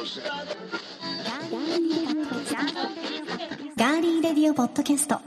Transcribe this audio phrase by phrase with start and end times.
[0.00, 5.20] ガーリーレディオポッドキャスト。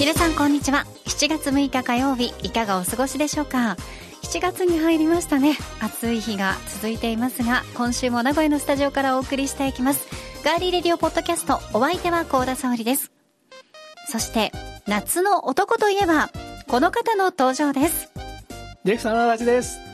[0.00, 0.84] 皆さんこんにちは。
[1.06, 3.76] 7月6日火曜日いかがお過ごしでしょうか？
[4.30, 5.56] 7月に入りましたね。
[5.80, 10.06] 暑い日が続いていますが今週も名古屋のスタジオからお送りしていきます。
[10.44, 13.10] ガーリーレディオポッドキャストお相手は甲田沙織です。
[14.06, 14.52] そして
[14.86, 16.30] 夏の男といえば
[16.68, 18.12] この方の登場です。
[18.84, 19.89] ディレクターの足立です。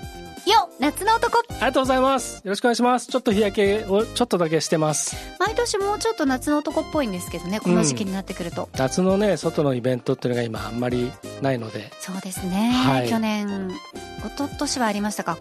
[0.50, 2.36] よ夏の男ありがとうございます。
[2.36, 3.08] よろしくお願いします。
[3.08, 5.16] ちょっと日焼けをちょっとだけしてます。
[5.40, 11.10] 毎年もうちょっと夏の男っぽいんですけどねこの時期になってくると、夏のね、外のイベントっていうのが今あんまり
[11.42, 11.90] ないので。
[12.00, 13.70] そうですね、はい去年
[14.18, 15.38] 一昨年はありましたか？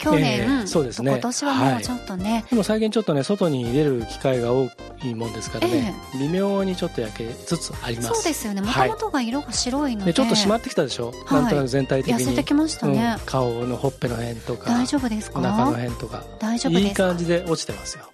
[0.00, 1.12] 去年、ええそうですね。
[1.12, 4.70] 今年はもうちょっとね、でも最近ちょっとね、外に出る機会が多
[5.04, 8.08] いもんですからね、微妙にちょっと焼けつつあります。
[8.08, 8.62] そうですよね。
[8.62, 8.88] もとはい。
[8.88, 11.42] もとが色が白いので、でちょっと締まってきたでしょ、はい。
[11.42, 12.24] なんとなく全体的に。
[12.24, 13.16] 痩せてきましたね。
[13.18, 13.26] うん。
[13.26, 15.40] 顔のほっぺの辺とか、大丈夫ですか？
[15.40, 16.88] お腹の辺とか、大丈夫ですか？
[16.88, 18.04] いい感じで落ちてますよ。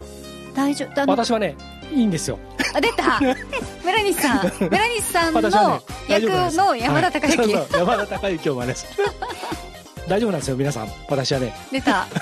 [0.55, 1.11] 大丈夫。
[1.11, 1.55] 私はね、
[1.93, 2.39] いいんですよ。
[2.75, 3.21] あ出た。
[3.85, 4.53] 村西さん。
[4.59, 6.23] 村西さんの役
[6.57, 7.51] の山田孝之、はい。
[7.53, 7.81] そうそう。
[7.81, 9.05] 山田孝之を真似する。
[10.09, 10.89] 大丈夫なんですよ、皆さん。
[11.09, 11.55] 私はね。
[11.71, 12.07] 出た。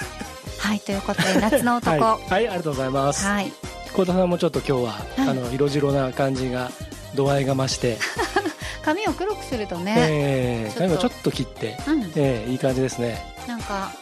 [0.59, 2.03] はいということで 夏の男。
[2.03, 2.31] は、はい。
[2.31, 3.27] はい、ありがとうございます。
[3.43, 3.53] い、
[3.93, 4.79] 幸田さんもちょっと今日は、
[5.17, 5.29] はい。
[5.29, 6.71] あの色白な感じが
[7.15, 7.99] 度合いが増して、
[8.83, 10.95] 髪を黒くするとね、えー、ちょっと。
[10.95, 12.13] 髪をちょっと切って、うん。
[12.17, 13.23] えー、いい感じですね。
[13.47, 13.93] なんか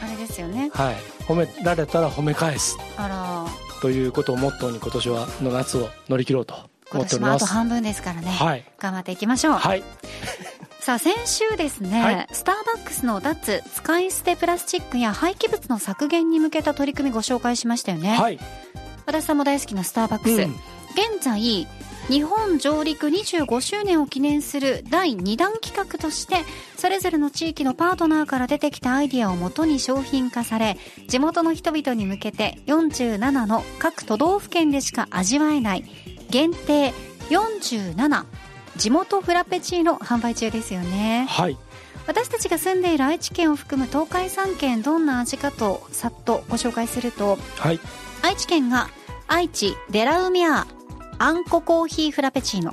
[0.00, 0.70] あれですよね。
[0.72, 2.76] はい、褒められたら褒め返す。
[2.96, 3.44] あら。
[3.80, 6.54] ということをモットーに今年はの夏を乗り切ろうと
[6.90, 7.46] 今思ってお年もあります。
[7.46, 9.82] と半分ですからね、はい、頑張っていきましょう、はい、
[10.88, 12.26] さあ先週ですね、はい。
[12.32, 18.38] スターバックスの脱使い捨てプラスチックや廃棄物の削減に向けた取り組みご紹介しましたよね、はい、
[19.04, 20.50] 私さんも大好きなスターバックス、うん。
[21.18, 21.66] 現在
[22.08, 26.36] 日本上陸25周年を記念する第2弾企画として
[26.78, 35.84] それぞれの地域のパートナーから出てきたアイディアをもとに商品化され地元の人々に向けて47の各都道府県でしか味わえない
[36.30, 36.94] 限定
[37.28, 38.24] 47
[38.78, 41.26] 地元フラペチーノ販売中ですよね。
[41.28, 41.58] はい、
[42.06, 47.80] 私たちが住んでいる愛知県を含む東海3県どんな味かとさっとご紹介するとはい、
[48.22, 48.88] 愛知県が
[49.26, 50.66] 愛知デラウミアー
[51.18, 52.72] あんこコーヒーフラペチーノ。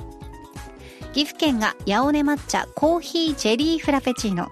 [1.12, 4.48] 岐阜県が八尾根抹茶コーヒージェリーフラペチーノ。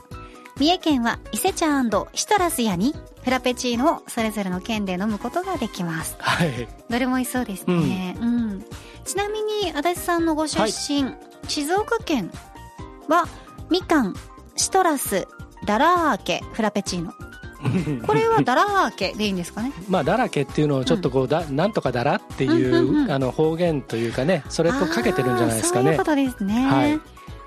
[0.56, 1.82] 三重県は伊勢茶
[2.14, 6.16] シトラスヤにフラペチーノをそれぞれの県で飲むことができます。
[6.18, 8.64] はい、どれも美味しそうですね、うん
[9.04, 11.14] ちなみに足立さんのご出身、
[11.48, 12.30] 静岡県
[13.08, 13.26] は
[13.70, 14.14] みかん
[14.56, 15.26] シトラス
[15.66, 17.12] ダラーケフラペチーノ。
[18.06, 19.72] これはダラーケでいいんですかね？
[19.88, 23.10] まあだらけっていうのをちょっとこう、だなんとかだらっていう,、うんうんうん。
[23.10, 25.84] あの方言というかねそれとかけてるんじゃないですかね。
[25.84, 27.00] そういうことですね、はい。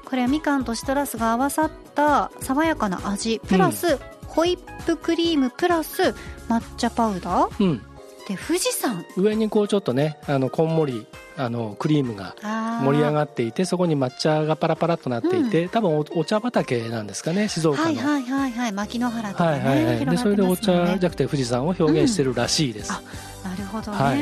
[0.06, 6.16] これはみかんとシトラスが合わさった爽やかな味プラス、ホイップクリームプラス
[6.50, 7.64] 抹茶パウダー？
[7.64, 7.82] うん
[8.28, 9.06] で富士山。
[9.16, 11.08] 上にこうちょっとねあのこんもり
[11.38, 12.36] あのクリームが
[12.84, 18.72] 盛り上がっていてそこに抹茶がパラパラとなっていて、多分おお茶畑なんですかね静岡の、はいはいはいはい。
[18.74, 20.06] 牧之原とかね、はいはいはい。
[20.06, 23.02] でそれでお茶じゃゃなくて富士山を表現してるらしいです、あ
[23.48, 24.20] なるほどね、はい。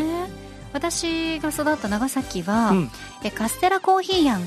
[0.74, 2.92] 私が育った長崎は、うん。
[3.24, 4.42] えカステラコーヒーやん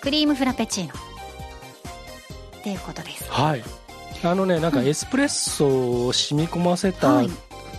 [0.00, 0.92] クリームフラペチーノ。
[2.58, 3.30] っていうことです。
[3.30, 3.62] はい。
[4.24, 7.30] あのねなんかエスプレッソを染み込ませたはい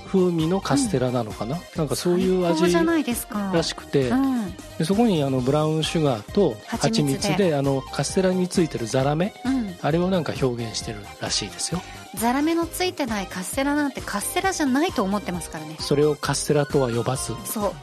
[0.07, 4.56] 風味のカステラなのかな、なんかそういう味らしくて、うん。
[4.79, 7.29] でそこにあのブラウンシュガーと蜂蜂蜜で。
[7.29, 9.34] 蜜であのカステラについてるザラメ？
[9.45, 11.81] うん、あれをなんか表現してるらしいですよ。
[12.16, 15.75] ザラメのついてないカステラなんてカステラじゃないと思ってますからね。
[15.79, 17.74] それをカステラとは呼ばず、そう、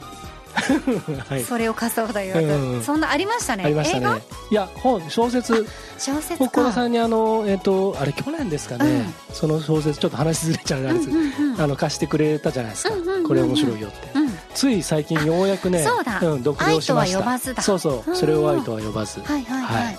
[1.29, 3.63] はい、それをカステラとは言わず、うんうんそんなありましたね。
[3.63, 4.21] ありましたね。
[4.49, 5.65] いや本小説。
[5.97, 9.35] 小説小田さかんにあのえっ、とあれ去年ですかね、うん。
[9.35, 13.23] その小説ちょっと話しずれちゃうなんですうんうんうんあの貸してくれたじゃないですか、うんうんうんうん。
[13.23, 14.29] これ面白いよって、うん。
[14.53, 16.17] つい最近ようやくねそうだ。
[16.19, 17.61] ん、読愛とは呼ばずだ。
[17.61, 19.21] そうそう、うんそれを愛とは呼ばず。
[19.21, 19.97] はいはいはい、はい。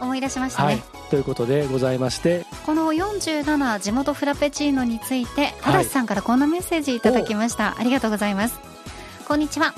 [0.00, 0.82] 思い出しましたね、はい。
[1.10, 2.44] ということでございまして。
[2.66, 5.74] この47地元フラペチーノについてはい。
[5.74, 8.73] 嵐さんからこんなメッセージいただきました、ありがとうございます
[9.26, 9.74] こんにちは。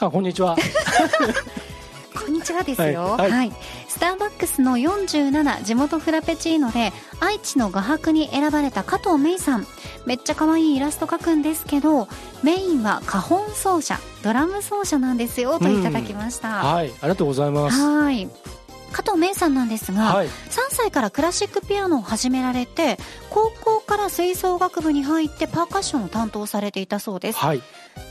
[0.00, 0.56] あこんにちは。
[2.18, 3.28] こんにちはですよ、ははい。
[3.28, 3.52] いはい。
[3.88, 9.66] スターバックスの47地元フラペチーノで愛知の画伯に選ばれた加藤芽衣さん。
[10.06, 12.08] めっちゃ可愛いイラスト描くんですけど
[12.42, 17.78] メインは花本奏者ドラム奏者なんですよといただきました、はいありがとうございます。
[17.78, 18.28] はい。
[18.92, 20.30] 加藤芽衣さんなんですが、はい、3
[20.70, 22.98] 歳からクラシックピアノを始められて
[23.30, 27.62] 高校から吹奏楽部に入ってパーカッションを担当されていたそうです、はい、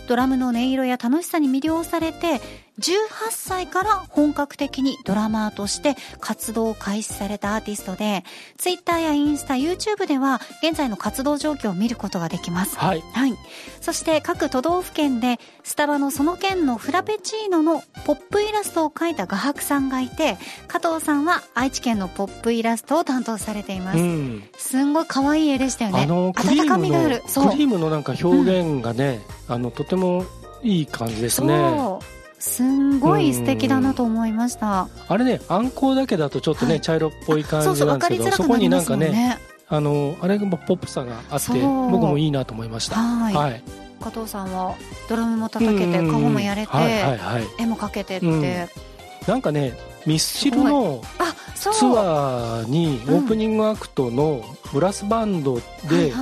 [0.09, 2.41] ドラムの音色や楽しさに魅了されて
[2.79, 8.23] 18歳から本格的にドラマーとして活動を開始されたアーティストで、
[8.57, 12.77] ツイッターやインスタ、YouTube では現在の活動状況を見ることができます。
[12.77, 13.01] はい。
[13.13, 13.35] はい。
[13.81, 20.37] そして各都道府県でスタバのその県のフラペチーノのポップイラストを描いた画伯さんがいて、
[20.67, 23.99] 加藤さんは愛知県のポップイラストを担当されています。
[23.99, 26.03] うん、すんごい可愛い絵でしたよね。
[26.03, 27.21] あの、温かみがある。
[27.21, 30.25] クリームのなんか表現がね、うん、あの、とても
[30.63, 31.47] いい感じですね。
[31.57, 39.37] そうすんごい素敵だなと思いました、あれねあんこだけだとちょっとね、はい、茶色っぽい感じなんですけどそこになんかね
[39.67, 42.95] あのあれがポップさがあって僕もいいなと思いました。
[42.95, 43.63] はい、はい、
[44.01, 44.75] 加藤さんは
[45.07, 48.67] ドラムも叩けて顔もやれて、はいはいはい、絵も描けてって、うん、
[49.27, 49.77] なんかね
[50.07, 51.01] ミスチルの
[51.55, 54.41] ツアーにオープニングアクトの
[54.73, 55.59] ブラスバンド
[55.89, 56.13] で、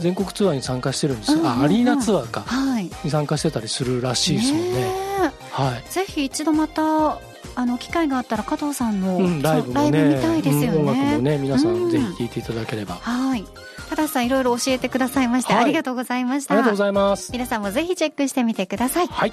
[0.00, 5.11] 全国ツアーに参加してるんですよ、アリーナツアーか、はい、に参加してたりするらしいですもんね
[5.52, 7.18] はい、ぜひ一度また
[7.54, 13.44] あの機会があったら加藤さんの、うん、ライブも、ね、見たいですよね、うん、音楽もね皆さんぜひ聴いていただければ、はい。
[13.90, 16.54] 加藤さんいろいろ教えてくださいまして、はい、ありがとうございました。
[16.54, 17.30] ありがとうございます。
[17.30, 19.06] 皆さんもぜひチェックしてみてください。
[19.06, 19.32] はい。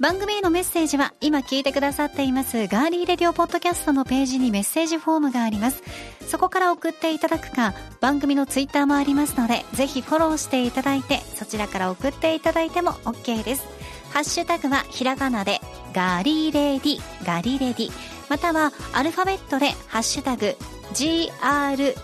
[0.00, 5.82] 番組へのメッセージは今聞いてくださっていますガーリーレディオポッドキャストのページにメッセージフォームがあります。
[6.26, 13.64] そこから送っていただくか番組のツイッターもありますのでぜひフォローしていただいてそちらから送っていただいても OK です
[14.14, 15.60] ハッシュタグはひらがなで
[15.92, 17.90] ガリレディガリレディ。
[18.30, 20.56] またはアルファベットでハッシュタグ
[20.94, 21.96] GRPC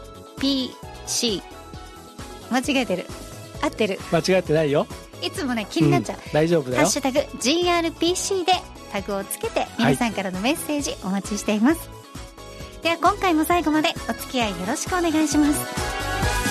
[2.50, 3.06] 間違えてる。
[3.62, 3.98] 合ってる。
[4.12, 4.86] 間違ってないよ。
[5.22, 6.82] いつもね気になっちゃう、うん、大丈夫だよ。
[6.82, 8.52] ハッシュタグ GRPC で
[8.90, 11.94] タグをつけて皆さんからのメッセージお待ちしています、は
[12.80, 16.50] い、では今回も最後までお付き合いよろしくお願いします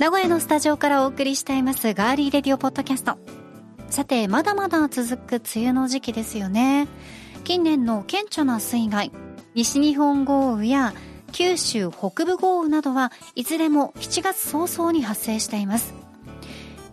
[0.00, 3.18] 名古屋のスタジオからお送りしていますガーリーレディオポッドキャスト。
[3.90, 6.88] さてまだまだ続く梅雨の時期ですよね。
[7.44, 9.12] 近年の顕著な水害
[9.54, 10.94] 西日本豪雨や
[11.32, 15.92] 九州北部豪雨などはいずれも7月早々に発生しています。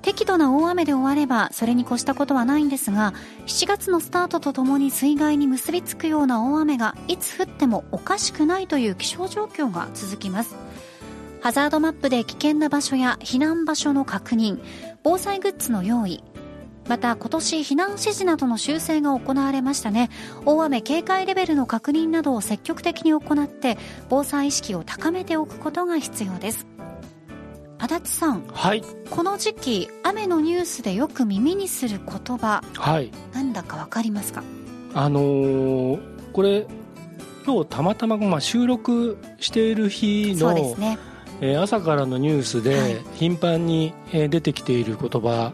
[0.01, 3.13] 適度な大雨で終わればそれに越したことはないんですが
[3.45, 10.57] 7月のスタートとともに水害に結びつくような大雨がいつ降ってもおかしくないという気象状況が続きます。
[11.41, 14.59] ハザードマップで危険な場所や避難場所の確認
[15.03, 16.23] 防災グッズの用意。
[16.87, 20.09] また今年避難指示などの修正が行われましたね。
[20.45, 23.77] 大雨警戒レベルの確認などを積極的に行って
[24.09, 26.65] 防災意識を高めておくことが必要です。
[27.77, 34.43] 足立さん、はい、この時期雨のニュースでよく耳にする言葉、はい、なんだか分かりますか？
[34.93, 36.65] あのー、これ
[37.45, 40.97] 今日たまたま、まあ、収録している日の、ね
[41.41, 45.53] えー、朝からのニュースで頻繁に、え出てきている言葉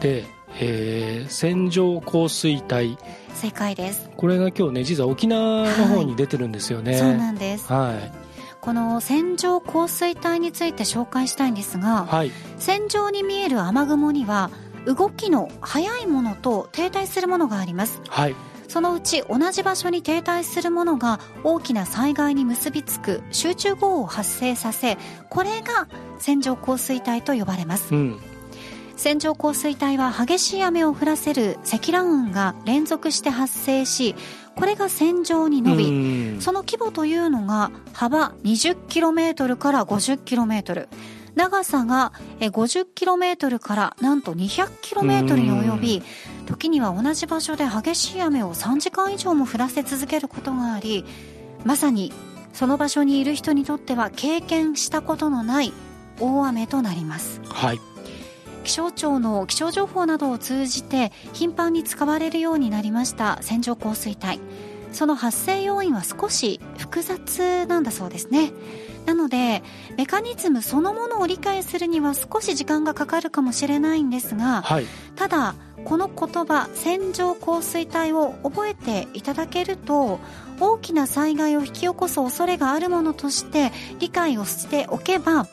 [0.00, 0.24] で、
[0.60, 2.98] えー、線状降水帯。
[3.34, 4.10] 正解です。
[4.16, 7.72] これが今日ね実は沖縄の方に出てるんですよね、はい、そうなんです。
[7.72, 8.26] はい。
[8.60, 14.50] この線状降水帯について紹介したいんですが、はい、線状に見える雨雲には
[14.86, 18.34] 動きの速いものと停滞するものがあります、はい、
[18.68, 24.98] そのうち同じ場所に停滞するものが大きな災害に結びつく集中豪雨を発生させ
[25.30, 25.88] これが
[26.18, 28.20] 線状降水帯と呼ばれます、うん。
[28.96, 34.14] 線状降水帯は激しい雨を降らせる積乱雲が連続して発生し
[34.54, 40.88] これが線状に伸びその規模というのが幅 20km から 50km
[41.34, 46.02] 長さが 50km からなんと 200km に及び
[46.46, 51.04] 時には同じ場所で激しい雨を3時間以上も降らせ続けることがあり
[51.64, 52.12] まさに
[52.52, 55.72] その場所にいる人にとっては経験したことのない
[56.20, 57.42] 大雨となります。
[57.44, 57.80] はい。
[58.64, 64.40] 気象庁の気象情報などを通じて頻繁に使われるようになりました線状降水帯。
[64.92, 68.52] その発生要因は少し複雑なんだそうですね
[69.06, 69.62] なので
[69.96, 80.18] メカニズムそのものを理解するには少し時間がかかるかもしれないんですが、はい、ただこの言葉線状降水帯を覚えていただけると
[80.58, 83.70] 大きな災害を引き起こす恐れがあるものとして
[84.00, 85.46] 理解をしておけば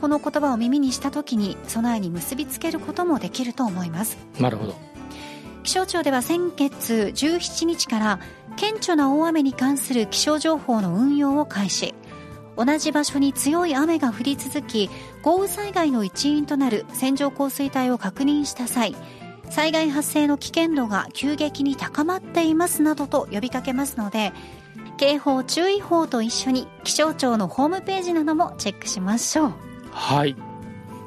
[0.00, 4.18] この言葉を耳にした時に備えに結びつけることもできると思います。
[4.38, 4.74] なるほど。
[5.62, 8.20] 気象庁では先月17日から
[8.56, 11.94] 顕著な大雨に関する気象情報の運用を開始
[12.56, 14.90] 同じ場所に強い雨が降り続き
[15.22, 18.94] 豪雨災害の一因となる線状降水帯を確認した際
[19.50, 24.32] 災害発生の危険度が急激に高まっていますなどと呼びかけますので
[25.00, 29.52] 警報注意報と一緒に気象庁のホームページなどもチェックしましょう。
[29.92, 30.36] はい。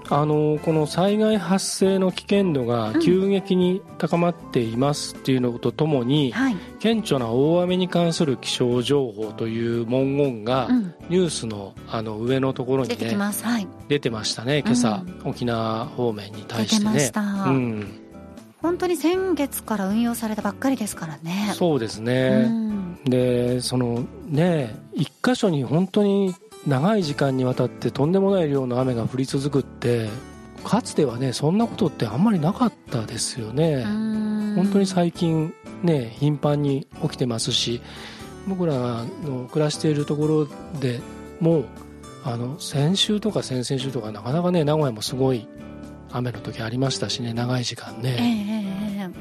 [0.10, 10.68] あのこの災害発生の危険度が急激に高まっていますっていうのとともに、うんはい、顕著な大雨に関する気象情報という文言が、
[11.10, 14.60] ニュースのあの上のところに、ね、出てはい、出てましたね。
[14.60, 17.12] 今朝、うん、沖縄方面に対してね。
[17.16, 18.02] うん、
[18.62, 21.52] 本当に先月から運用されたばっかりですからね。
[21.54, 22.50] そうですね、
[23.06, 26.34] でそのね一箇所に本当に
[26.68, 30.10] 長い時間にわたってとんでもない量の雨が降り続くって
[30.64, 33.84] かつてはねそんなことってあんまりなかったですよね。
[33.84, 37.82] 本当に最近ね頻繁に起きてますし
[38.48, 40.48] 僕らの暮らしているところ
[40.80, 41.00] で
[41.40, 41.66] も
[42.24, 45.48] あの先週とか先々週とかなかなかね名古屋もすごい
[46.12, 49.12] 雨の時ありましたしね長い時間ね、えー、やっ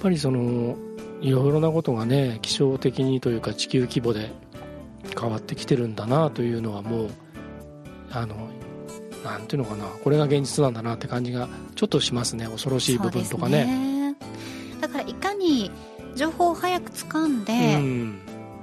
[0.00, 0.76] ぱりその
[1.20, 4.30] いろいろなことがね気象的にというか地球規模で
[5.18, 7.10] 変わってきてるんだなというのはもう
[8.10, 8.48] あの
[9.24, 9.84] なんていうのかな。
[9.84, 12.46] これが現実なんだなって感じがちょっとしますね。
[12.46, 13.64] 恐ろしい部分とかね、
[14.12, 14.16] ね、
[14.80, 15.70] だからいかに
[16.16, 17.52] 情報を早く掴んで、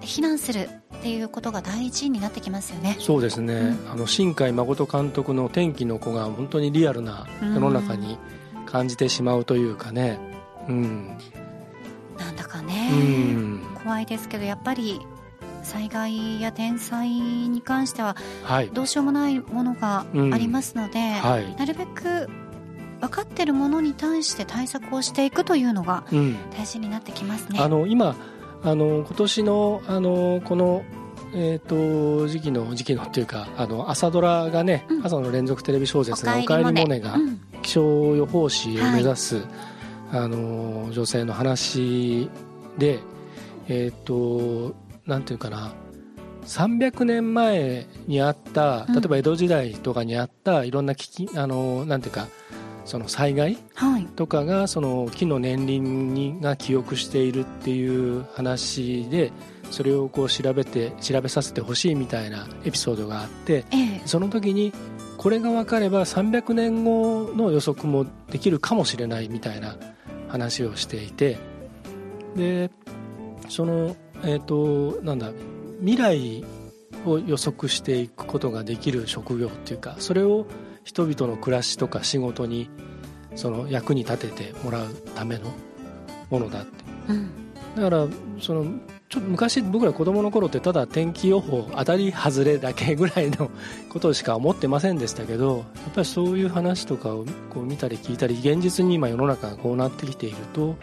[0.02, 2.98] 避難するっていうことが大事になってきますよね。
[3.00, 8.18] そうですね、うん、あの新海誠監督の「天気の子」が本当にリアルな世の中に
[8.66, 10.20] 感じてしまうというかね。
[10.68, 11.18] うん、
[12.18, 15.00] なんだかね、うん、怖いですけどやっぱり
[15.68, 18.16] 災害や天災に関しては
[18.74, 21.12] どうしようもないものがありますので、うん。
[21.14, 22.30] はい、なるべく
[23.02, 26.04] 分かっているものに対して対策をしていくというのが
[26.58, 27.60] 大事になってきますね。
[27.60, 28.16] うん、あの今
[28.64, 30.84] あの今年のあのこの
[31.34, 37.18] えーと、時期の時期のっていうかあの朝ドラがね、うん、朝の連続テレビ小説が「おかえりモネ」が
[37.62, 39.46] 気象予報士を目指す、はい、
[40.20, 42.30] あの女性の話
[42.78, 43.00] で、
[43.68, 44.87] えーとな
[45.18, 45.74] んていうかな。
[46.46, 52.28] 300年前にあった例えば江戸時代とかにあったいろんな危機、あのなんていうか
[52.86, 53.58] その災害
[54.16, 59.34] とかがその木の年輪にが記憶しているっていう話で
[59.72, 63.66] それをこう調べて調べさせてほしいみたいなエピソードがあって、
[64.06, 64.72] その時に
[65.18, 69.76] これが分かれば300年後の予測もできるかもしれないみたいな
[70.30, 71.38] 話をしていて
[72.36, 72.72] で
[73.50, 75.32] そのえっ、ー、となんだ
[75.80, 76.46] 未来
[77.06, 80.46] を予測していくことができる職業っていうかそれを
[80.84, 82.70] 人々の暮らしとか仕事に
[83.36, 85.52] その役に立ててもらうための
[86.30, 87.30] ものだって、うん、
[87.76, 88.08] だから
[88.40, 88.66] その
[89.10, 93.50] ちょっと昔僕ら子供の頃ってただ天気予報当たり外れだけぐらいの
[93.90, 100.76] ことしか思ってませんでしたけどやっぱりそういう話とかをこう見たり聞いたり現実に今世の中がこうなってきていると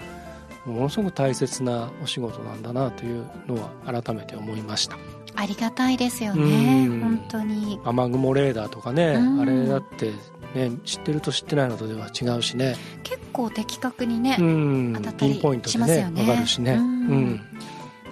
[0.64, 4.96] ものすごく大切なお仕事なんだなというのは改めて思いました。
[5.36, 6.88] ありがたいですよね。
[6.88, 7.80] 本当に。
[7.84, 10.12] 雨雲レーダーとかねあれだって
[10.54, 12.76] ね、知ってると知ってないのとでは違うしね。
[13.02, 14.36] 結構的確にね
[14.96, 15.34] 当たったり
[15.66, 16.24] しますよね。
[16.24, 16.74] 分かるしね。
[16.74, 17.40] うん。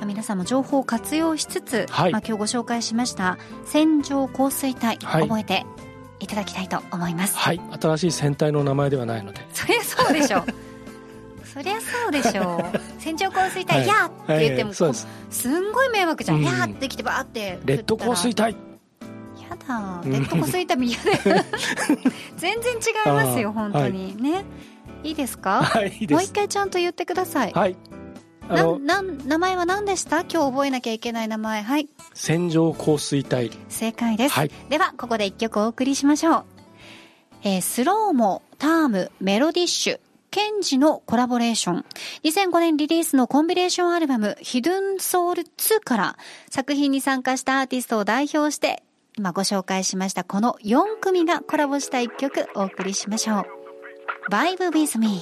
[0.04, 5.64] 皆さんも情報を活用しつつ、はい、まあ、今日ご紹介しました線状降水帯、はい、覚えて
[6.18, 7.36] いただきたいと思います。
[7.36, 7.60] はい。
[7.80, 9.46] 新しい戦隊の名前ではないので。
[9.52, 10.44] そりゃそうでしょう
[11.52, 12.80] そりゃそうでしょう。
[13.00, 14.94] 線状降水帯、はい、やーって言っても、はい、
[15.30, 15.48] す。
[15.48, 17.58] んごい迷惑じゃん、うん、やーってきてバーって。
[17.64, 18.40] レッド降水帯。
[18.40, 21.44] やだレッド降水帯も嫌で
[22.36, 24.44] 全然違いますよ本当に、ね。
[25.04, 27.52] いいですか、はい、もう一回ちゃんと言ってください。
[27.52, 27.76] はい。
[28.48, 30.20] なな名前は何でした？
[30.20, 31.62] 今日覚えなきゃいけない名前。
[31.62, 31.88] はい。
[32.14, 33.50] 線状降水帯。
[33.68, 36.44] 正解です、はい、ではここで一曲お送りしましょう、
[37.44, 40.00] えー、スローモタームメロディッシュ
[40.32, 41.84] ケンジのコラボレーション。
[42.24, 46.16] 2005年リリースのコンビネーションアルバム、ヒドゥンソウル2から
[46.48, 48.82] 作品に参加したアーティストを代表して、
[49.18, 53.44] 今ご紹介しましたこの4組がコラボした1曲お送りしましょう。
[54.30, 55.20] Vibe with me.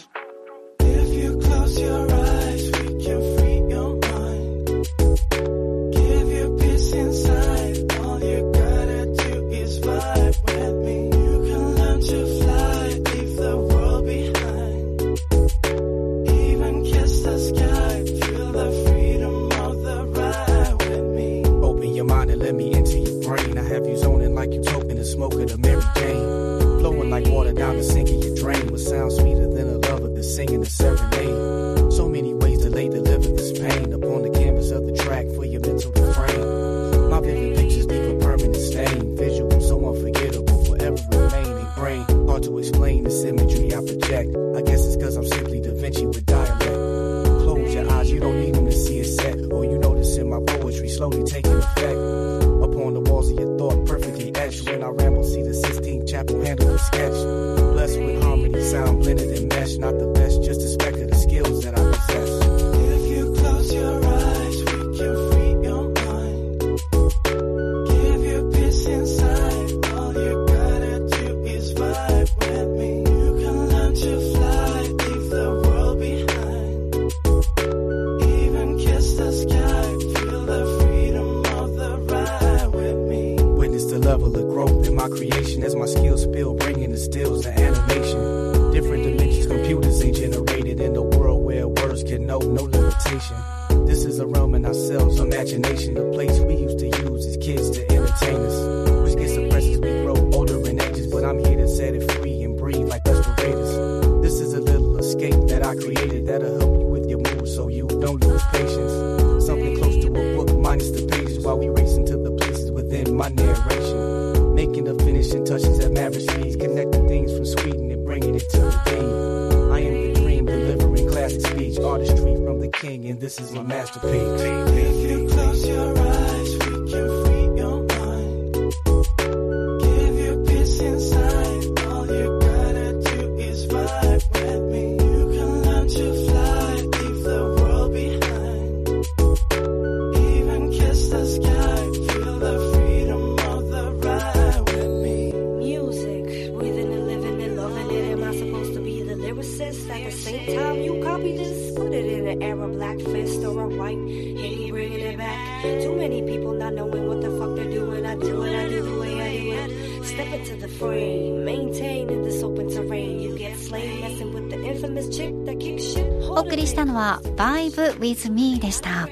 [149.90, 153.62] At the same time, you copy this, put it in an era black fist or
[153.62, 155.62] a white hitty, bringing it back.
[155.82, 158.06] Too many people not knowing what the fuck they're doing.
[158.06, 160.04] I do it, I do the way I do it.
[160.06, 163.18] Step into the frame, maintain in this open terrain.
[163.18, 166.06] You get slain messing with the infamous chick that kicks shit.
[166.30, 169.08] お送りしたのは Vibe with Me でした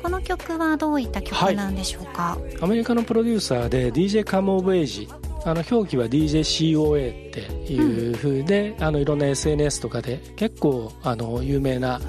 [0.00, 5.08] この曲はどういった曲なんでしょうか、アメリカのプロデューサーで DJ カムオブエイジ
[5.44, 7.40] あの表記は DJCOA って
[7.72, 12.00] いう風で、あのいろんな SNS とかで結構あの有名な、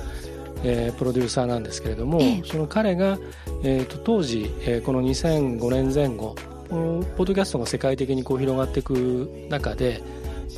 [0.63, 2.43] えープロデューサーなんですけれども、ええ。
[2.46, 3.17] その彼が、
[3.63, 6.36] えーと当時、えーこの2005年前後
[6.69, 10.02] ポッドキャストが世界的にこう広がっていく中で、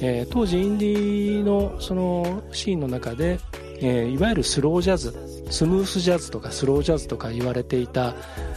[0.01, 3.39] えー当時インディーのそのシーンの中で、
[3.79, 5.13] えーいわゆるスロージャズ
[5.49, 8.15] スムースジャズとかスロージャズとか言われていた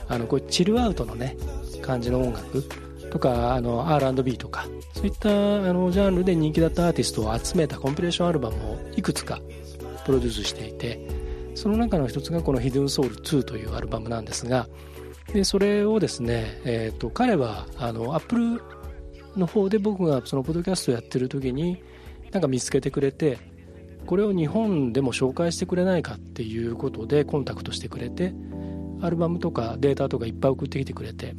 [0.08, 1.36] あのこうチルアウトのね
[1.82, 2.64] 感じの音楽
[3.10, 5.32] とかあの R&B とかそういったあ
[5.72, 9.40] のジャンルで人気だったアーティストを集めたコンピレーションアルバムをいくつか
[10.04, 11.00] プロデュースしていて
[11.54, 14.68] その中の一つがこの「Hidden Soul 2」というアルバムなんですが
[15.32, 18.62] でそれをですね、えー、と彼はあのアップル
[19.36, 21.82] の方で僕がそのポッドキャストをやってる時に
[22.32, 23.38] なんか見つけてくれて
[24.06, 28.32] これを日本でも紹介してくれないかっていうことでコンタクトしてくれて
[29.02, 31.34] アルバムとかデータとかいっぱい送ってきてくれて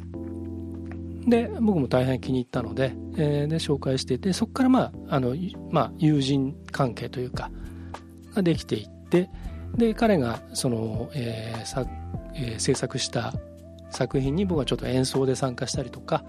[1.26, 5.34] で僕も大変気に入ったので,、えーで紹介していてそこから、まああの
[5.70, 7.50] まあ、友人関係というか
[8.34, 9.28] ができていって
[9.76, 11.84] で彼がその、えーさ
[12.34, 13.34] えー制作した
[13.90, 16.24] 作品に僕はちょっと演奏で参加したりとか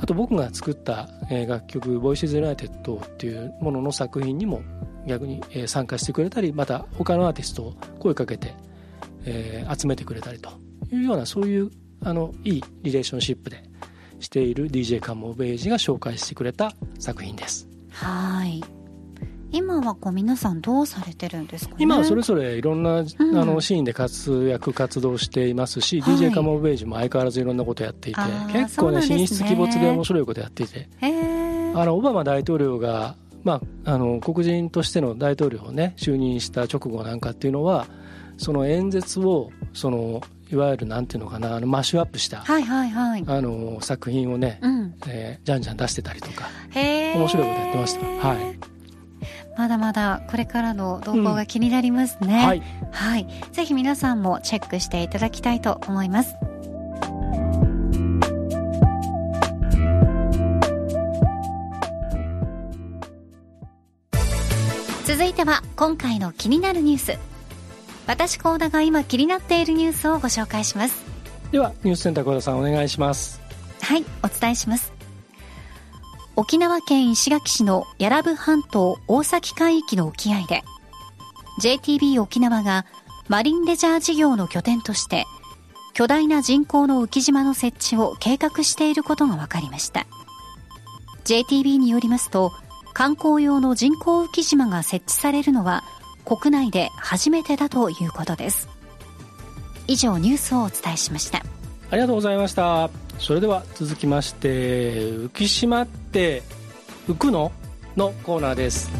[0.00, 4.62] あと僕が作った、えー楽曲「Voices United」っていうものの作品にも
[5.06, 8.54] 逆に、えー参加してくれたりまた他のアーティストを声かけて、
[9.24, 10.50] えー集めてくれたりと
[10.92, 11.70] いうようなそういう
[12.04, 13.64] あのいいリレーションシップで
[14.20, 17.68] している DJ カモベージが紹介してくれた作品です。
[17.90, 18.62] はい。
[19.50, 21.76] 今はこう皆さんどうされてるんですかね？
[21.80, 23.06] 今はそれぞれいろんな、ん。
[23.06, 26.16] あのシーンで活躍活動していますし、はい。
[26.16, 29.16] DJ カモベージも相変わらずいろんなことやっていて結構ねそうなんですね。
[29.16, 30.88] 神出鬼没で面白いことやっていて。
[31.74, 37.86] あのオバマ大統領が、まあ、あの黒人としての大統領をね就任した直後なんかっていうのは
[38.36, 43.24] その演説をそのいわゆるなんていうのかなあのマッシュアップした、はいはいはい。
[43.26, 44.94] あの作品をね、うん。
[45.06, 48.06] えーじゃんじゃん出してたりとかへえ面白いことやってました。
[48.28, 48.58] はい。
[49.58, 52.62] まだまだこれからの動向が気になりますね、はい。
[52.92, 53.26] はい。
[53.52, 56.34] ぜひ皆さんもチェックしていただきたいと思います。
[65.04, 67.37] 続いては今回の気になるニュース。
[68.08, 71.04] 私高田が今気になっているニュースをご紹介します。
[71.52, 73.40] ではニュースセンター小田さんお願いします
[73.82, 74.92] はい、お伝えします。
[76.34, 80.62] 沖縄県石垣市の屋良部半島大崎海域の沖合で、
[81.60, 82.86] JTB 沖縄が
[83.28, 85.26] マリンレジャー事業の拠点として、
[85.92, 90.06] 巨大な人工の浮島の設置を計画していることが分かりました。
[91.24, 92.52] JTB によりますと、
[92.94, 95.84] 観光用の人工浮島が設置されるのは
[96.28, 98.68] 国内で初めてだということです。
[99.86, 101.38] 以上ニュースをお伝えしました。
[101.90, 102.90] ありがとうございました。
[103.18, 105.00] それでは続きまして
[105.32, 106.42] 浮島って
[107.08, 107.50] 浮くの？
[107.96, 108.90] のコーナーです。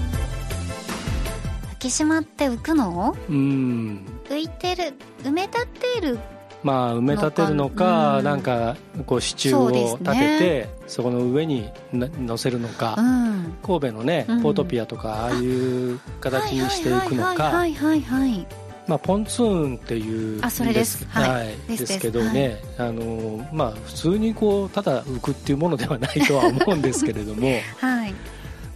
[1.78, 3.14] 浮島って浮くの？
[3.28, 4.06] うん。
[4.30, 6.18] 浮いてる埋め立っている
[6.62, 13.56] まあ埋め立てるのかうんなんかこう支柱を立ててそ,、この上にな乗せるのか、うん。
[13.62, 14.42] 神戸のね、うん。
[14.42, 18.46] ポートピアとかああいう形にしていくのはいかはいはいはいはい
[18.88, 21.06] まあポンツーンっていうあそれです。
[21.08, 21.48] はい。
[21.68, 22.00] ですです。
[22.00, 27.46] けどね、あのまあ普通にこうただ浮くっていうものではないとは思うんですけれども。
[27.78, 28.14] はい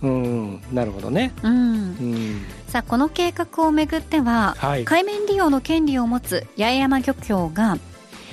[0.02, 1.32] うんなるほどね。
[1.42, 1.52] うん。
[1.52, 2.46] うん。
[2.68, 4.84] さあこの計画をめぐっては、はい。
[4.84, 7.78] 海面利用の権利を持つ八重山漁協が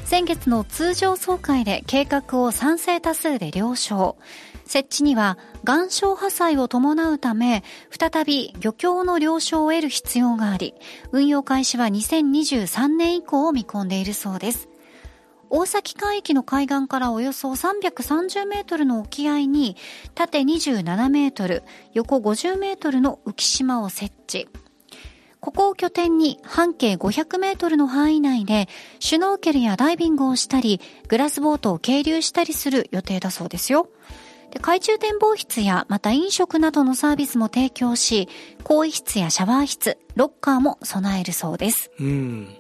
[0.05, 4.17] 先月の通常総会で計画を賛成多数で了承。
[4.69, 10.75] 設置には岩礁破砕を伴うため再び漁協の了承を得る必要があり
[11.12, 14.69] 運用開始は2023年以降を見込んでいるそうです
[15.49, 19.75] 大崎海域の海岸からおよそ330メートルの沖合に
[20.13, 24.47] 縦27メートル、横50メートルの浮島を設置。
[25.39, 28.67] ここを拠点に半径500メートルの範囲内で
[28.99, 33.89] シュノーケルやダイビングをしたり、グラスボートを係留したりする予定だそうですよ。
[34.51, 38.27] で海中展望室やまた飲食などのサービスも提供し、
[38.63, 41.91] 更衣室やシャワー室、ロッカーも備えるそうです。
[41.99, 42.55] うん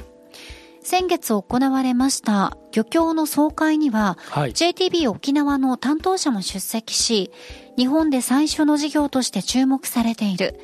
[0.89, 7.29] 先月行われました漁協の総会には、はい JTB 沖縄の担当者も出席し、
[7.77, 10.59] 日本で最初の事業として注目されている、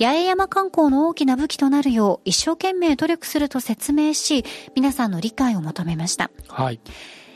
[0.00, 6.32] 八重山観光の大きな武器となるよう一生懸命努力すると説明し、皆さんの理解を求めました。
[6.48, 6.80] はい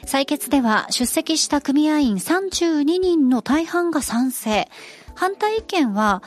[0.05, 4.69] 採決では出席した組合員32人の大半が賛成。
[5.15, 6.25] 反対意見は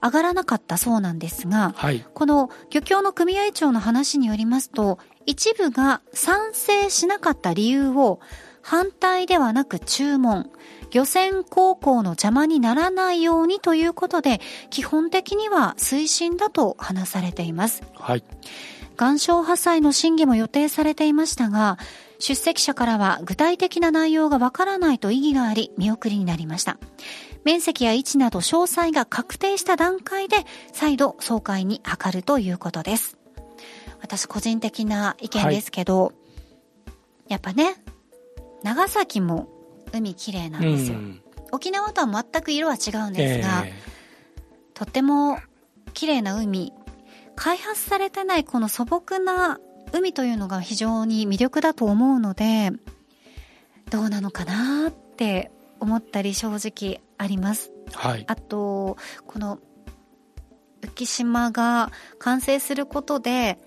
[0.00, 8.20] 上がらなかったそうなんですが、はいこの漁協の組合長の話によりますと、一部が賛成しなかった理由を
[8.62, 10.50] 反対ではなく注文、
[10.90, 17.82] 漁船航行の邪魔にならないようにということで、基本的には推進だと話されています。
[17.94, 18.24] はい
[18.98, 21.78] 岩礁破砕の審議も予定されていましたが、
[22.18, 26.78] 出席者からは具体的な内容がわからないと異議があり、見送りになりました。
[27.44, 30.38] 面積や位置など詳細が確定した段階で、
[30.72, 33.18] 再度総会に諮るということです。
[34.06, 36.12] 私個人的な意見ですけど、
[37.26, 37.74] やっぱね、
[38.62, 39.48] 長崎も
[39.92, 40.98] 海綺麗なんですよ。
[40.98, 41.22] うん。
[41.50, 43.72] 沖縄とは全く色は違うんですが、え
[44.74, 45.38] とっても
[45.92, 46.72] 綺麗な海
[47.34, 49.58] 開発されてないこの素朴な
[49.92, 52.70] 海というのが非常に魅力だと思うので
[53.90, 57.72] どうなのかなって思ったり正直あります。
[57.88, 58.24] えはい。
[58.26, 59.58] あとこの
[60.82, 63.58] 浮島が完成することで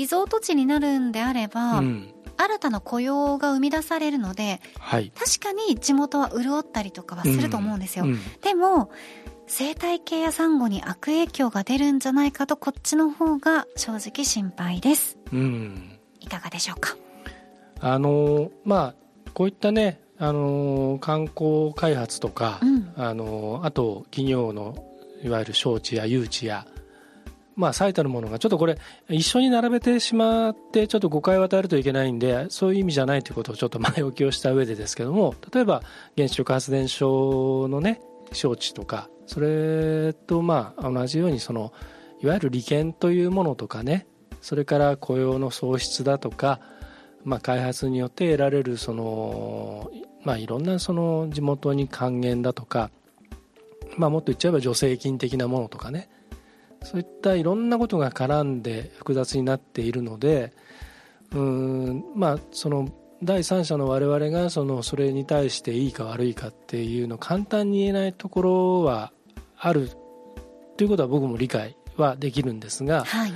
[0.00, 2.14] リゾート地になるんであれば、うん。
[2.38, 5.12] 新たな雇用が生み出されるのではい。
[5.14, 8.18] 確かに地元は潤ったりとかはすると思うんですよ、うん。
[8.40, 8.90] でも
[9.46, 15.18] 生態系やサンゴに悪影響が出るんじゃないかとこっちの方が正直心配です。
[15.34, 15.98] うん。
[16.18, 16.96] いかがでしょうか？
[17.80, 22.90] あのまあこういったねあの観光開発とか、うん。
[22.96, 24.82] あのあと企業の
[25.22, 26.66] いわゆる招致や誘致や
[27.60, 28.78] まあ最たるものがちょっとこれ
[29.10, 35.82] 一緒に並べてしまってちょっと誤解を与えるといけないんでそういう意味じゃないということをちょっと前置きをした上でですけども例えば
[36.16, 41.72] 原子力発電所のね招致とかそれとまあ同じようにその
[42.22, 44.06] いわゆる利権というものとかね
[44.40, 46.60] それから雇用の創出だとか、
[47.24, 49.90] まあ、開発によって得られるその、
[50.24, 52.90] まあ、いろんなその地元に還元だとか、
[53.98, 56.08] まあ、もっと言っちゃえば助成金的なものとかね
[56.82, 60.52] そういったいろんなことが絡んで複雑になっているので
[61.32, 62.88] うーんまあその
[63.22, 69.12] 第三者の我々がそのそれに対していいか悪いかっていうのを簡単に言えないところは
[69.58, 69.90] ある
[70.76, 73.32] ということは僕も理解はできるんですがはい。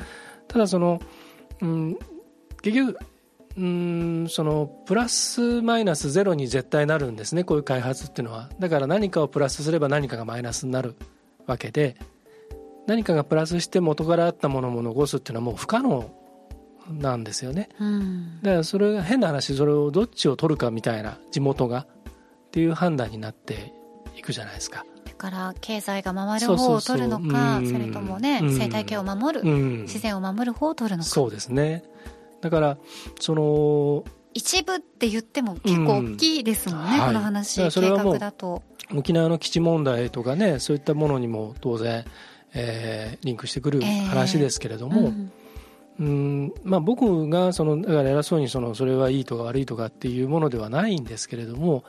[0.48, 1.00] ただその、
[1.60, 1.98] うん、
[2.62, 2.98] 結局
[3.56, 8.48] うんそのプラスマイナスゼロに絶対なるんですねこういう開発っていうのは。
[8.58, 10.96] だから何かをプラスすれば何かがマイナスになる
[11.46, 11.96] わけで
[12.86, 16.10] 何かがプラスして元からあったものも残すっていうのはもう不可能
[16.90, 17.68] なんですよね。
[17.80, 18.40] うん。
[18.42, 21.86] だからそれが変な話それをどっちを取るかみたいな地元が
[22.48, 23.72] っていう判断になって
[24.16, 28.56] いくじゃないですか、だから経済が回る方を取るのかうんそれともねうん。
[28.56, 31.08] 生態系を守る、うん、自然を守る方を取るのか。
[31.08, 31.82] そうですね。
[32.42, 32.78] だから
[33.18, 37.70] その一部って言っても結構大きいですもんね、この話、は
[38.02, 38.62] もう画だと。
[38.94, 42.04] 沖縄の基地問題とかねそういったものにも当然、
[42.54, 45.32] えーリンクしてくる話ですけれども、うん。
[45.96, 51.84] うんまあ、僕がそのだから偉そうにそのそれはいいとか悪いとかっていうものではないんですけれども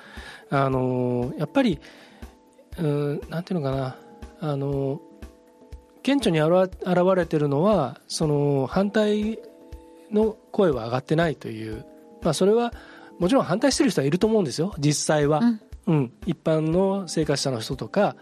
[0.52, 1.80] あのやっぱり
[2.78, 3.98] うんなんていうのかな
[4.42, 5.02] あの
[6.04, 9.40] 顕著に現現れてるのはその反対
[10.12, 11.84] の声は上がってないという、
[12.22, 12.74] まあ、それは
[13.18, 15.40] もちろん反対してる人はいると思うんですよ実際は。
[15.40, 15.62] うん。
[15.88, 18.16] うん、一般の生活者の人とか、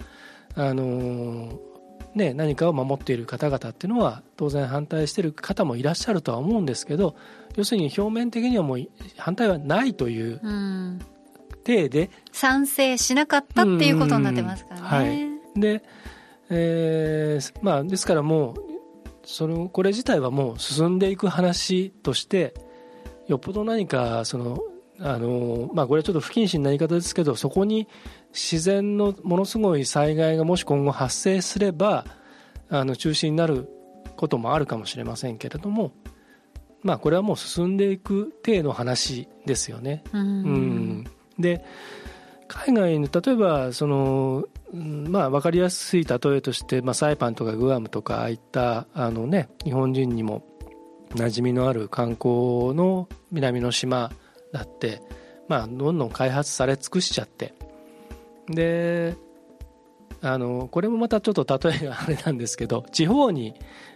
[0.53, 1.72] あのー
[2.15, 7.15] ね、何かを守っている方々っていうのは当然反対している方もいらっしゃるとは思うんですけど
[7.55, 8.87] 要するに表面的にはもう
[9.17, 10.99] 反対はないといううん。
[11.63, 15.61] 体で賛成しなかったっていうことになってますからね、うんはい。
[15.61, 15.83] で
[16.49, 18.73] えーまあ、ですからもう
[19.23, 22.53] そのこれ自体はもう進んでいく話として
[23.27, 24.59] よっぽど何かその
[24.99, 27.87] あの、まあ、これはちょっと不謹慎な言い方ですけどそこに
[28.34, 32.06] 自然のものすごい災害がもし今後発生すれば
[32.69, 33.69] あの中止になる
[34.15, 35.91] こともあるかもしれませんけれども、
[36.82, 40.04] まあ、これはもう進んでいく体の話ですよね。
[40.12, 41.08] うんうん
[41.39, 41.63] で
[42.48, 50.43] 海外の例えばその、うんまあ、分かりやすい例えとして、まあ、サイパンとかグアムとかああいったあの、ね、日本人にも
[51.15, 54.12] 馴染みのある観光の南の島
[54.52, 55.02] だって、
[55.48, 57.56] まあ、どんどん開発され尽くしちゃって
[58.49, 59.15] で
[60.21, 63.53] あのこれもまたちょっと例えがあれなんですけど 地方に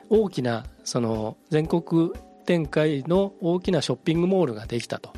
[0.09, 2.11] 大きなその全国
[2.45, 5.11] 展開の大きなショッピングモールができたと。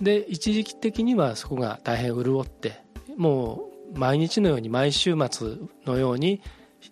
[0.00, 2.84] で一時期的にはそこが大変潤って
[3.16, 6.40] もう毎日のように毎週末のように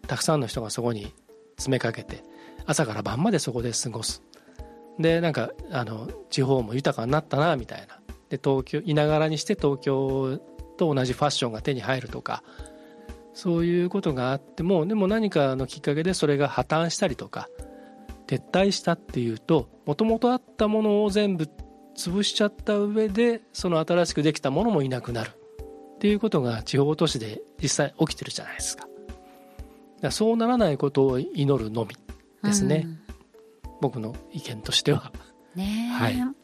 [0.08, 1.12] たくさんの人がそこに
[1.56, 2.24] 詰めかけて
[2.66, 4.22] 朝から晩までそこで過ごす
[4.98, 10.40] でなんかあの地方も豊かになったなみたいなで東京いながらにして東京
[10.76, 12.42] と同じファッションが手に入るとか
[13.34, 17.48] そういうことがあってもでも何かのきっかけでそれが破綻したりとか
[18.26, 21.48] 撤退したっていうともともとあったものを全部
[21.96, 25.30] 潰しちゃった上でその新しくできたものもいなくなる。
[25.96, 28.82] っていうことが地方都市で実際起きてるじゃないですか。
[28.82, 28.92] だか
[30.02, 31.96] らそうならないことを祈るのみ
[32.42, 32.98] ですね、うん。
[33.80, 35.10] 僕の意見としては。
[35.54, 36.35] ねえ、はい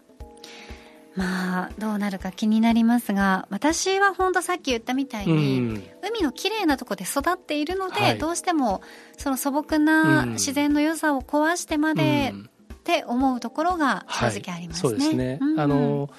[1.14, 5.82] まあどうなるか気になりますが私は本当さっき言ったみたいに、うん。
[6.02, 8.18] 海の綺麗なとこで育っているので、はい。
[8.18, 8.82] どうしても
[9.18, 10.32] その素朴なうん。
[10.32, 12.48] 自然の良さを壊してまでうん。
[12.74, 14.92] って思うところが正直ありますね。
[14.92, 15.60] はい、そうですね、うん。
[15.60, 16.10] あの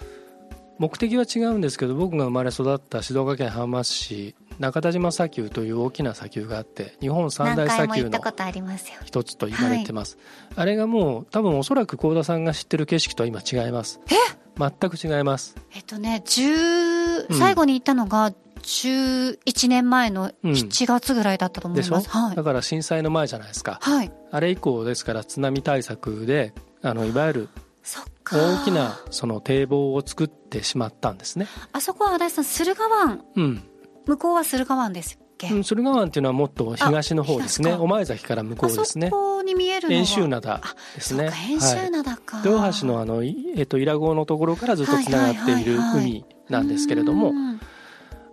[0.80, 8.20] 目的は違うんですけど僕が生まれ育った静岡県浜松市中田島砂丘という大きな砂丘があって日本三大砂丘の。
[9.06, 10.18] 一つと言われてます、
[10.56, 14.00] あれがもう多分おそらく幸田さんが知ってる景色とは今違います
[14.58, 22.10] 全く違いますえっとね、10うん最後に行ったのが11年前のうん7月ぐらいだったと思でしょ、います。
[22.10, 22.44] はいだ。
[22.44, 24.12] から震災の前じゃないですかはい。
[24.32, 27.50] あれ以降ですから津波対策であのいわゆる。
[28.32, 33.64] 大きなその堤防を作ってしまったんですねあそこは足立さん、駿河湾、うん
[34.06, 37.76] 向こうは駿河湾ですっけ、うん駿河湾っていうのはもっと東の方ですね。
[37.76, 39.08] 御前崎から向こうですね。
[39.08, 40.00] あそこに見えるのは。
[40.00, 40.62] 遠州灘
[40.96, 41.32] ですね。
[41.50, 42.42] 遠州灘か。
[42.46, 47.60] 両端のあの、いえっと、伊良湖のところからずっとつながっているはいはいはいはい海なんですけれども、うん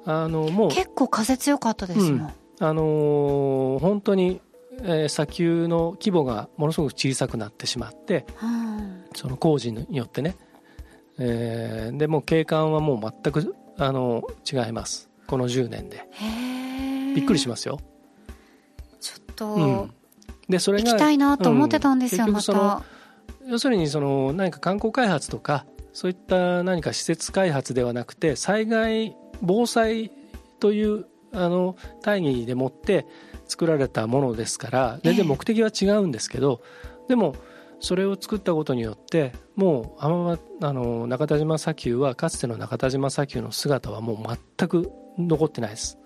[0.07, 2.33] あのもう、結構風強かったですもん。
[2.62, 4.40] あのー本当に、
[4.83, 9.05] えー砂丘の規模がものすごく小さくなってしまってうん。
[9.14, 10.37] その工事によってね、
[11.18, 15.11] えーでもう景観はもう全く、あの違います。
[15.27, 15.99] この10年で。
[15.99, 16.60] へえ。
[17.14, 17.79] びっくりしますよ、
[19.01, 19.94] ちょっと、うん
[20.51, 22.83] でそれが行きたいなと思ってたんですよ、うんまた。
[23.46, 30.11] 要するにその何か観光開発とかそういった何か施設開発ではなくて災害防災
[30.59, 33.07] というあの大義でもって
[33.46, 36.62] 作られたものですから全然目的は違うんですけど、
[37.09, 37.37] でも
[37.79, 45.99] それを作ったことによってもう浜松あの中田島砂丘はかつての中田島砂丘の姿はもう全く残ってないです。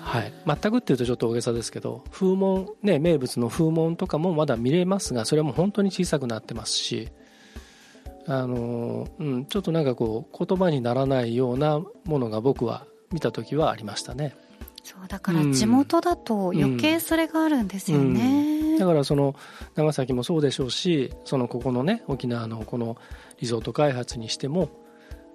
[0.00, 7.08] はい、全くっていうとちょっと大げさですけど風紋、ね、名物の風紋とかもまだ見れますがそれはもう本当に小さくなってますし
[8.26, 14.34] あの、うん、ちょっとなんかこう言葉にならないようなものが僕は見た時はありましたね。
[14.82, 18.78] そう、だから地元だと余計それがあるんですよね。
[18.78, 19.34] だからその
[19.74, 22.96] 長崎もそうでしょうしそのここのね沖縄のこの
[23.40, 24.70] リゾート開発にしても、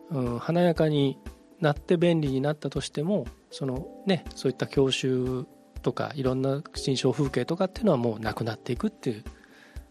[0.10, 1.18] うん、華やかに
[1.62, 5.46] なって便利になったとしてもそのねそういった教習
[5.82, 9.24] とかいろんな新象風景とかっていうのはもうなくなっていくっていう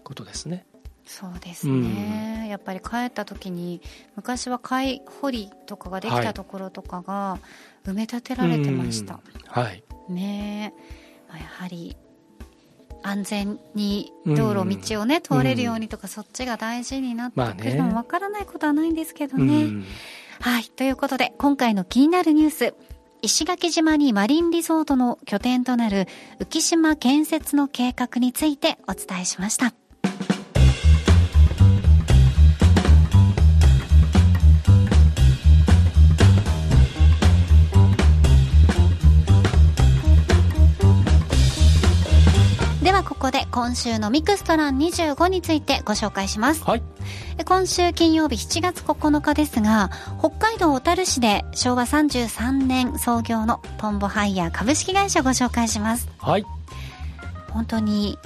[0.04, 0.66] ことですね。
[1.08, 3.80] そうですね、やっぱり帰った時に
[4.16, 7.38] 昔は貝掘りとかができたところとかが
[7.84, 9.20] 埋め立てられてました、
[9.54, 9.62] うん。
[9.62, 9.84] はい。
[10.08, 10.74] ね。
[10.76, 11.96] え、まあ、やはり
[13.04, 19.84] 安全に道路道をね、通れるようにとかそっちが大事になってくるのもわからないことはないんですけどね、うん
[20.40, 20.64] はい。
[20.64, 22.74] ということで今回の気になるニュース。
[23.22, 26.06] 石垣島にマリンリゾートの拠点となる
[26.38, 29.74] 浮島建設の計画についてお伝えしました。
[42.86, 46.62] ではこここで今週のミクストラン25についてご紹介します。
[46.62, 46.82] はい。
[47.44, 56.08] 今週金曜日7月9日ですが、北海道小樽市で昭和33年創業のトンボハイヤー株式会社をご紹介します。
[56.20, 56.46] はい。
[57.50, 58.20] 本当に、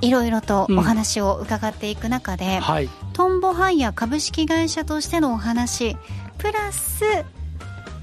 [0.00, 2.88] いろいろとお話を伺っていく中で、はい。
[3.14, 5.96] トンボハイヤー株式会社としてのお話、
[6.38, 7.02] プラス、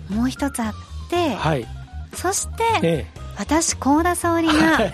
[0.10, 0.73] もう一つあっ
[1.10, 1.65] て、はい。
[2.13, 3.07] そして、え
[3.38, 4.93] 私、高田沙織がい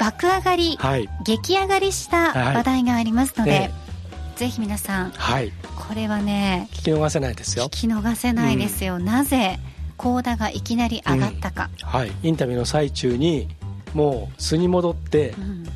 [0.00, 1.08] 爆上がり、はい。
[1.24, 2.56] 激上がりしたはい。
[2.56, 3.70] 話題がありますので、え
[4.36, 5.52] ぜひ皆さん、はい。
[5.76, 7.66] これはね、聞き逃せないですよ。
[7.66, 8.98] 聞き逃せないですよ。
[8.98, 9.58] なぜ、
[9.98, 11.68] 高田がいきなり上がったか。
[11.82, 12.12] はい。
[12.22, 13.48] インタビューの最中に
[13.92, 15.66] もう素に戻ってうん。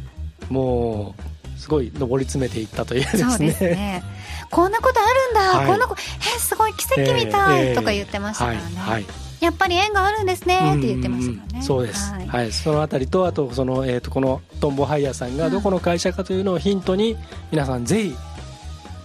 [0.48, 1.14] も
[1.56, 3.24] うすごい上り詰めていったというですね。
[3.24, 4.02] そうですね。
[4.50, 5.66] こんなことあるんだ、はい。
[5.66, 6.00] こんなこと、
[6.34, 7.74] え、すごい奇跡みたい、ええ。
[7.74, 8.92] とか言ってましたからね、はい。
[8.94, 9.06] はい
[9.44, 11.59] やっぱり縁があるんですねって言ってましたからね。
[11.59, 12.48] うんそうです、ははい。
[12.48, 17.16] いそのあたりとあとその、えー、とこのトンボハイヤーさんがどこの会社かというのをヒントに
[17.50, 18.16] 皆さんぜひ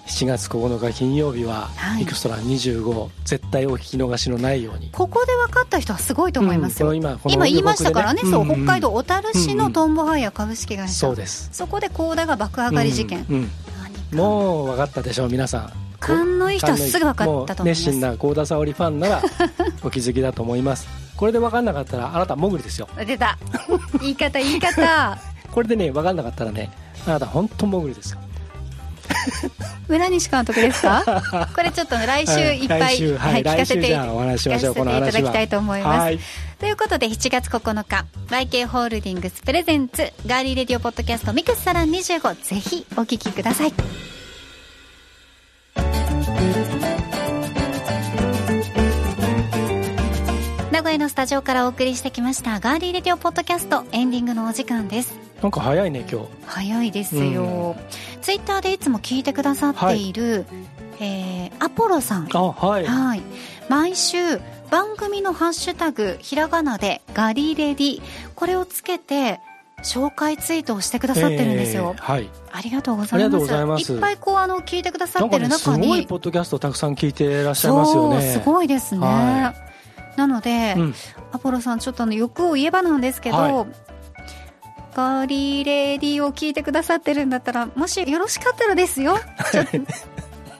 [0.07, 2.03] 7月9日金曜日ははい。
[2.03, 4.89] エクストラ25絶対お聞き逃しのないように。
[4.91, 6.89] ここで分かった人はすごいと思いますよ。
[6.89, 6.97] うん。
[6.97, 10.93] 今今言いましたからね、そう、予告で北海道小樽市のトンボハイヤー株式会社。
[10.93, 11.49] そうです。
[11.51, 13.25] そこで高田が爆上がり事件。
[13.29, 13.51] うん
[14.11, 14.17] うん。
[14.17, 19.21] もう分かったでしょう皆さん勘のいい人はすぐ分かったと思います熱心な幸田沙織ファンなら
[19.83, 23.37] お気づきだと思いますこれで分かんなかったらあなたモグリですよ出た。
[23.99, 25.17] 言い方、言い方。
[25.51, 26.71] これでね分かんなかったらね
[27.05, 28.19] あなた本当モグリですよ
[29.87, 31.03] 村西監督ですか
[31.55, 36.17] これちょっと来週いっぱい、来週はい、聞かせてお話しましょういただきたいと思います
[36.59, 43.73] ということで7月9日 YK ホールディングスプレゼンツガーリーレディオポッドキャストミクスサラン25ぜひお聞きください
[50.79, 57.75] 名古屋のスタジオからお送りしてきましたガーリーレディオポッドキャストエンディングのお時間ですなんか早いね今日早いですよ、
[58.21, 60.45] ツイッターでいつも聞いてくださっている、
[61.01, 63.21] えーアポロさんあはいはい。
[63.67, 64.37] 毎週、
[64.71, 68.01] 番組のハッシュタグ、ひらがなでガリレディ、
[68.35, 69.41] これをつけて、
[69.83, 71.93] 紹介ツイートをしてくださってるんですよ。
[71.97, 73.15] えーはいありがとうございます。
[73.15, 76.03] ありがとうございますいっぱいこう、あの、聞いてくださってるかねすご中に。
[76.03, 79.05] いポッドキャストたくさん聞いてらっしゃいますよねそう、すごいですね。
[79.05, 79.53] は
[80.19, 80.95] なので、うん。
[81.31, 83.65] アポロさん、ちょっとあの欲を言えばなんですけど、は
[84.93, 89.17] ガリレディを聞いてくださってるんだったら、もしよろしかったらですよ。
[89.51, 89.77] ちょっと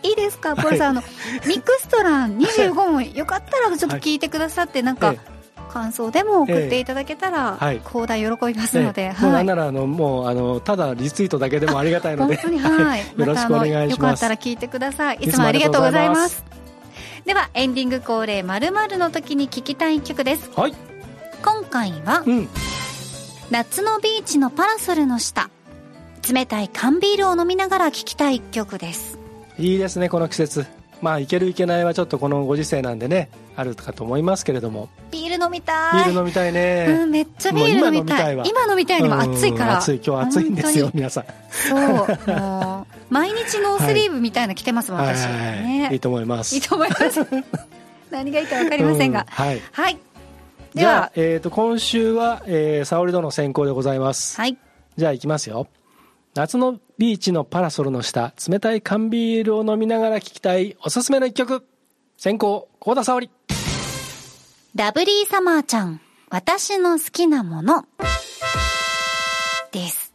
[0.02, 1.04] いいですか、アポロさん、あの、
[1.46, 5.20] ミクストラン25もよかったらちょっと聞いてくださって、なんかえ、
[5.70, 7.80] 感想でも送っていただけたら、はい。
[7.80, 9.48] 広大喜びますので、ねもうはないん。
[9.48, 12.38] ならあのもうあのただリツイートだけでもありがたいので。
[12.38, 13.02] 本当にはい。
[13.18, 13.92] よろしくお願いします。
[13.92, 15.18] よかったら聞いてください。
[15.22, 16.59] いつもありがとうございます。
[17.30, 20.50] では、エンディング恒例〇〇の時に聞きたい曲です。
[20.56, 20.74] はい
[21.46, 22.50] 今回は、うん
[23.52, 25.52] 夏のビーチのパラソルの下、
[26.28, 29.20] 冷たい缶ビールを飲みながら聞きたい一曲です。
[29.60, 30.66] いいですねこの季節
[31.02, 36.06] まあいけるいけないはちょっとこのご時世なんでねあるかと思いますけれどもビール飲みたい。
[36.06, 38.34] ビール飲みたいね、うん、めっちゃビール飲みたい。
[38.34, 39.74] 今飲みたいにも暑いから。
[39.74, 41.90] うん暑い今日暑いんですよ本皆さんそう。
[41.90, 45.26] もう、毎日ノースリーブみたいなの着てますもん、私。
[45.26, 46.00] はい、いいね。
[46.00, 47.26] と思いますいいと思います。
[48.12, 49.22] 何がいいかわかりませんが。
[49.22, 49.94] うんはいはい。
[50.74, 54.58] でじゃあは、、えー、と今週は、えー、沙織殿先行でございます、はい。
[54.98, 55.68] じゃあ行きますよ
[56.36, 61.66] 夏のビーチのパラソルの下冷たい缶ビールを飲みながら聴きたいおすすめの一曲
[62.18, 63.30] 先行幸田沙織
[64.76, 66.00] ラブリーサマーちゃん、
[66.30, 67.86] 私の好きなもの。
[69.72, 70.14] です。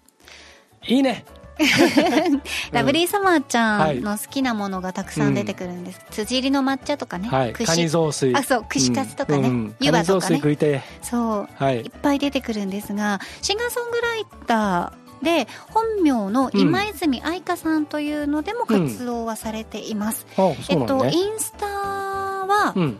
[0.86, 1.24] いいね
[2.72, 6.00] ラブリーサマーちゃはいんの好きなものがたくさん出てくるんです。
[6.10, 7.28] 辻入りの抹茶とかね。
[7.28, 9.48] はいカニ雑炊あ、そう、串カツとかね。
[9.48, 10.52] うん湯葉とかね。
[10.52, 11.48] いてそう。
[11.54, 20.26] はいいっぱい出てくるんですが、シンガーソングライターで、本名の今泉愛香さんというのでも活動はされています。
[20.36, 22.98] あえっと、そうなんだね、インスタはう、ん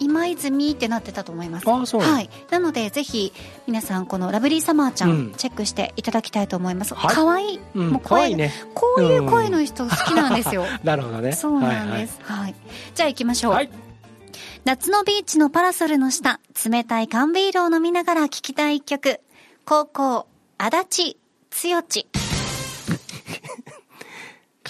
[0.00, 1.66] 今泉ってなってたと思います。
[1.68, 2.30] はい。
[2.50, 3.34] なので、ぜひ、
[3.66, 6.94] 皆さん、このラブリーサマーちゃん、うんチェックしていただきたいと思います。
[6.94, 7.60] はいかわいい。
[7.74, 10.64] うんもう声ねこういう声の人好きなんですよ。
[10.82, 12.18] なるほどね そうなんです。
[12.22, 12.54] はい、
[12.94, 13.68] じゃあ行きましょう。
[14.64, 19.20] 夏のビーチのパラソルの下、冷たい缶ビールを飲みながら聴きたい一曲。
[19.64, 20.26] 高校、
[20.58, 21.16] 足立、
[21.50, 22.06] つよち。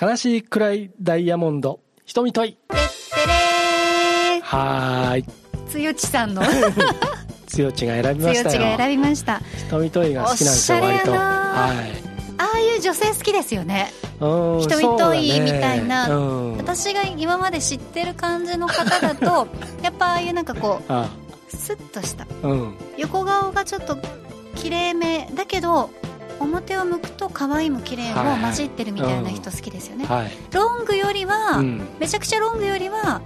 [0.00, 1.80] 悲しい暗いダイヤモンド。
[2.06, 2.52] 瞳とい。
[2.52, 4.40] てってれー。
[4.40, 5.24] はーい。
[5.68, 6.42] つよちさんの、
[7.46, 8.76] つよちが選びつよちがましたよ。
[8.78, 9.40] 選びました。
[9.68, 11.12] 瞳といが好きなんですよ割と。
[11.12, 11.18] はい。
[12.38, 13.92] ああいう女性好きですよね。
[14.20, 16.08] うん瞳といみたいな。
[16.08, 16.20] う
[16.52, 19.46] ん、私が今まで知ってる感じの方だと、
[19.82, 21.10] やっぱああいうなんかこあ
[21.52, 22.26] う、スッとした。
[22.42, 22.74] うん。
[22.96, 23.98] 横顔がちょっと
[24.56, 25.90] 綺麗めだけど
[26.40, 31.86] 表を向くと可愛いも綺麗も混じってるみたいな人好きですよね、はい、ロングよりは、うん。
[31.98, 33.20] めちゃくちゃロングよりは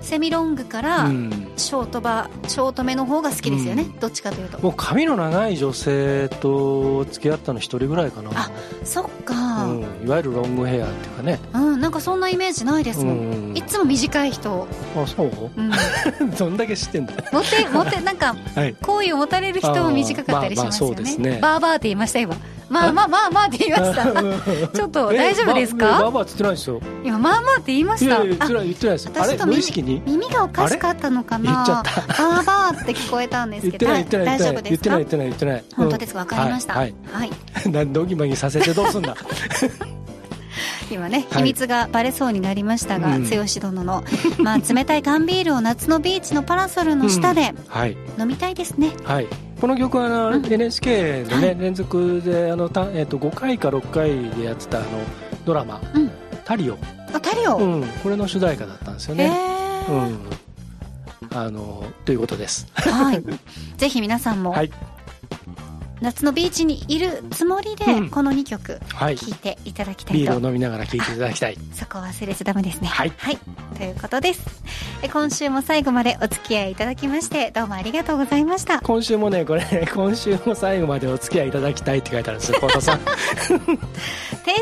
[0.00, 1.48] セミロングからうん。
[1.56, 3.98] ショートバショートめの方が好きですよね、うん。
[3.98, 4.60] どっちかというと。
[4.60, 8.30] もう髪の長い女性と付き合ったの一人ぐらいかな。
[8.32, 8.50] あ
[8.84, 9.64] そっか。
[9.64, 11.40] うん、いわゆるロングヘアっていうかね。
[11.52, 13.18] うん、なんかそんなイメージないですもん、
[13.50, 13.56] うん。
[13.56, 15.30] いつも短い人、あそう？
[15.56, 17.14] うん、 どんだけ知ってんだ。
[17.32, 18.76] モテモテなんか はい。
[18.80, 21.38] 好意を持たれる人も短かったりしますよね,、まあまあそうですね。
[21.42, 22.36] バーバーって言いました今
[22.68, 24.04] まあまあまあまあって言いました。
[24.76, 25.86] ちょっと大丈夫ですか？
[25.86, 26.80] ーバーって言ってないですよ。
[27.04, 28.14] 今まあまあって言いまいした。
[28.16, 29.20] やいや言ってあない言ってないですあれ？
[29.20, 29.46] 私と
[29.82, 31.44] 耳耳がおかしかったのかな？
[31.52, 32.00] 言っちゃった。
[32.00, 33.86] バーバーって聞こえたんですけど。
[33.86, 34.68] だ言ってない大丈夫ですか？
[34.70, 35.64] 言ってない言ってない言ってない。
[35.76, 36.18] 本当ですか？
[36.20, 36.94] わかりました、はい。
[37.12, 37.30] はい。
[37.54, 39.16] は いなんでおぎまぎさせてどうすんだ？
[40.90, 41.42] 今ねはい。
[41.42, 43.24] 秘密がバレそうになりましたが、うん。
[43.28, 44.04] 剛殿の、
[44.38, 47.96] まあ、冷たい缶ビールを夏のビーチのパラソルの下ではい。
[48.18, 49.26] 飲みたいですね、はい
[49.60, 51.58] この曲はあの、うん NHK でね、はい。
[51.58, 54.88] 連続であのた、えっと5回か6回でやってたあの
[55.44, 55.80] ドラマ。
[55.94, 56.10] うん
[56.44, 56.78] 「タリオ」
[57.12, 59.32] あタリオ、うん、これの主題歌だったんですよへね、
[59.88, 60.18] え、うん、
[61.34, 62.66] あのということです。
[62.74, 63.22] はい。
[63.76, 64.70] ぜひ皆さんも、はい。
[66.00, 68.10] 夏のビーチにいるつもりで、うん。
[68.10, 69.16] この2曲はい。
[69.16, 70.20] 聴いていただきたいと。
[70.20, 71.58] ビールを飲みながら聴いていただきたい。
[71.74, 72.88] そこを忘れちゃダメですね。
[72.88, 73.10] はい。
[73.76, 74.40] ということです。
[74.40, 78.80] え今週も最後までお付き合いいただきましてどうもありがとうございました。
[78.80, 79.62] 今週もねこれ
[79.94, 82.98] 今週も最後までお付き合いいただきたいって書いてあるんですよ 幸田さん。
[82.98, 83.06] 訂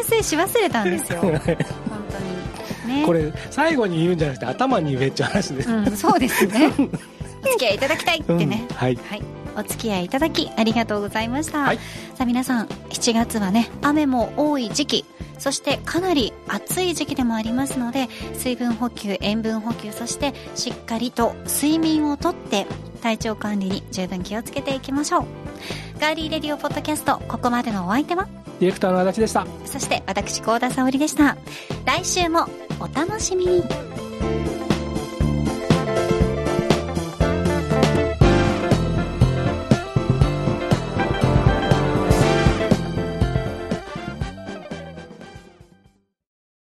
[0.04, 1.20] 正し忘れたんですよ。
[1.24, 3.00] 本当に。
[3.00, 3.06] ね。
[3.06, 6.66] これ最後に言うんじゃなくて頭に言えっちゃう話です、うん、そうですね。
[6.66, 8.66] お付き合いいただきたいってね。
[8.68, 8.98] うんはい。
[9.08, 9.22] はい。
[9.56, 11.60] お付き合いいただきありがとうございました。
[11.60, 11.76] はい。
[12.14, 15.04] さあ皆さん、7月はね、雨も多い時期、
[15.38, 22.66] そしてかなり暑い時期でもありますので、水分補給、塩分補給、そしてしっかりと睡眠をとって、
[23.02, 25.24] 体調管理に十分気をつけていきましょう。
[26.00, 28.28] ガーリーレディオポッドキャスト、ここまでのお相手は、
[28.60, 31.36] ディレクターの足立でしたそして私、高田沙織でした。
[31.84, 32.46] 来週も
[32.80, 34.65] お楽しみに。